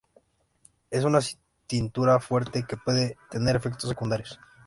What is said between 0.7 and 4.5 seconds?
Es una tintura fuerte que puede tener efectos secundarios.